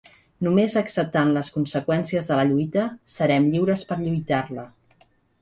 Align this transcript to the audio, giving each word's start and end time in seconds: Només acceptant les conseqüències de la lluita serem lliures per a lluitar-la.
Només 0.45 0.77
acceptant 0.79 1.33
les 1.35 1.51
conseqüències 1.57 2.31
de 2.31 2.39
la 2.41 2.47
lluita 2.53 2.87
serem 3.17 3.47
lliures 3.53 3.87
per 3.93 3.99
a 4.01 4.01
lluitar-la. 4.09 4.67